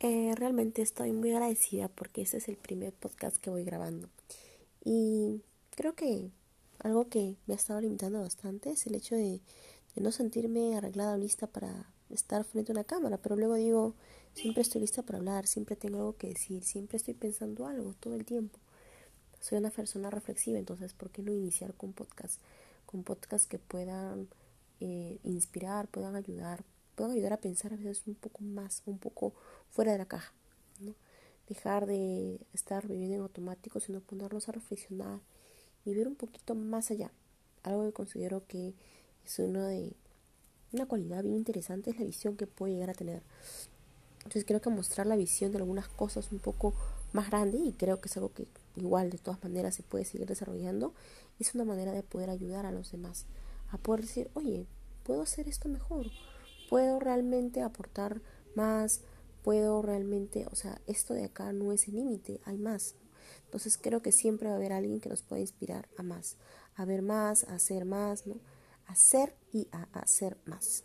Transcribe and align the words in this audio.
Eh, 0.00 0.34
realmente 0.36 0.82
estoy 0.82 1.12
muy 1.12 1.30
agradecida 1.32 1.88
porque 1.88 2.20
este 2.20 2.36
es 2.36 2.48
el 2.48 2.56
primer 2.56 2.92
podcast 2.92 3.38
que 3.38 3.48
voy 3.50 3.64
grabando. 3.64 4.10
Y 4.84 5.42
creo 5.70 5.94
que 5.94 6.30
algo 6.80 7.08
que 7.08 7.36
me 7.46 7.54
ha 7.54 7.56
estado 7.56 7.80
limitando 7.80 8.20
bastante 8.20 8.70
es 8.70 8.86
el 8.86 8.94
hecho 8.94 9.14
de, 9.16 9.40
no 9.96 10.12
sentirme 10.12 10.76
arreglada 10.76 11.14
o 11.14 11.16
lista 11.16 11.46
para 11.46 11.90
estar 12.10 12.44
frente 12.44 12.72
a 12.72 12.74
una 12.74 12.84
cámara. 12.84 13.16
Pero 13.16 13.36
luego 13.36 13.54
digo, 13.54 13.94
siempre 14.34 14.60
estoy 14.62 14.82
lista 14.82 15.02
para 15.02 15.18
hablar, 15.18 15.46
siempre 15.46 15.76
tengo 15.76 15.96
algo 15.98 16.16
que 16.16 16.28
decir, 16.28 16.62
siempre 16.64 16.98
estoy 16.98 17.14
pensando 17.14 17.66
algo 17.66 17.94
todo 17.94 18.14
el 18.14 18.26
tiempo. 18.26 18.58
Soy 19.40 19.58
una 19.58 19.70
persona 19.70 20.10
reflexiva, 20.10 20.58
entonces, 20.58 20.92
¿por 20.92 21.10
qué 21.10 21.22
no 21.22 21.32
iniciar 21.32 21.72
con 21.74 21.94
podcast? 21.94 22.40
Con 22.84 23.02
podcast 23.02 23.48
que 23.48 23.58
puedan 23.58 24.28
eh, 24.80 25.18
inspirar, 25.24 25.88
puedan 25.88 26.16
ayudar, 26.16 26.64
puedan 26.96 27.12
ayudar 27.12 27.34
a 27.34 27.40
pensar 27.40 27.72
a 27.72 27.76
veces 27.76 28.02
un 28.06 28.16
poco 28.16 28.42
más, 28.42 28.82
un 28.86 28.98
poco 28.98 29.34
fuera 29.70 29.92
de 29.92 29.98
la 29.98 30.06
caja. 30.06 30.32
¿no? 30.80 30.94
Dejar 31.48 31.86
de 31.86 32.40
estar 32.52 32.88
viviendo 32.88 33.14
en 33.14 33.22
automático, 33.22 33.78
sino 33.78 34.00
ponernos 34.00 34.48
a 34.48 34.52
reflexionar 34.52 35.20
y 35.84 35.94
ver 35.94 36.08
un 36.08 36.16
poquito 36.16 36.56
más 36.56 36.90
allá. 36.90 37.12
Algo 37.62 37.84
que 37.84 37.92
considero 37.92 38.44
que 38.46 38.74
es 39.24 39.38
una 39.38 39.68
de 39.68 39.92
una 40.72 40.86
cualidad 40.86 41.22
bien 41.22 41.36
interesante 41.36 41.90
es 41.90 41.98
la 41.98 42.04
visión 42.04 42.36
que 42.36 42.46
puedo 42.46 42.72
llegar 42.72 42.90
a 42.90 42.94
tener. 42.94 43.22
Entonces 44.18 44.44
creo 44.44 44.60
que 44.60 44.70
mostrar 44.70 45.06
la 45.06 45.14
visión 45.14 45.52
de 45.52 45.58
algunas 45.58 45.88
cosas 45.88 46.32
un 46.32 46.40
poco 46.40 46.74
más 47.12 47.30
grande 47.30 47.58
y 47.58 47.72
creo 47.72 48.00
que 48.00 48.08
es 48.08 48.16
algo 48.16 48.32
que 48.32 48.48
igual 48.74 49.10
de 49.10 49.18
todas 49.18 49.42
maneras 49.42 49.74
se 49.74 49.82
puede 49.82 50.04
seguir 50.04 50.26
desarrollando, 50.26 50.92
es 51.38 51.54
una 51.54 51.64
manera 51.64 51.92
de 51.92 52.02
poder 52.02 52.30
ayudar 52.30 52.66
a 52.66 52.72
los 52.72 52.90
demás, 52.90 53.26
a 53.70 53.78
poder 53.78 54.02
decir, 54.02 54.30
oye, 54.34 54.66
puedo 55.04 55.22
hacer 55.22 55.48
esto 55.48 55.68
mejor, 55.68 56.06
puedo 56.68 56.98
realmente 56.98 57.62
aportar 57.62 58.20
más, 58.54 59.02
puedo 59.42 59.82
realmente, 59.82 60.46
o 60.50 60.54
sea, 60.54 60.80
esto 60.86 61.14
de 61.14 61.24
acá 61.24 61.52
no 61.52 61.72
es 61.72 61.88
el 61.88 61.96
límite, 61.96 62.40
hay 62.44 62.58
más. 62.58 62.94
Entonces 63.44 63.78
creo 63.80 64.02
que 64.02 64.12
siempre 64.12 64.48
va 64.48 64.54
a 64.54 64.56
haber 64.56 64.72
alguien 64.72 65.00
que 65.00 65.08
nos 65.08 65.22
pueda 65.22 65.40
inspirar 65.40 65.88
a 65.96 66.02
más, 66.02 66.36
a 66.74 66.84
ver 66.84 67.02
más, 67.02 67.44
a 67.44 67.54
hacer 67.54 67.84
más, 67.84 68.26
¿no? 68.26 68.40
A 68.86 68.92
hacer 68.92 69.34
y 69.52 69.68
a 69.72 69.84
hacer 69.98 70.36
más. 70.44 70.84